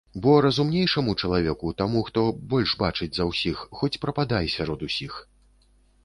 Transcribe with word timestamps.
Бо 0.25 0.31
разумнейшаму 0.43 1.11
чалавеку, 1.25 1.67
таму, 1.81 2.01
хто 2.07 2.23
больш 2.53 2.73
бачыць 2.83 3.09
за 3.17 3.27
ўсіх, 3.31 3.61
хоць 3.81 3.99
прападай 4.05 4.49
сярод 4.55 4.79
усіх. 4.89 5.19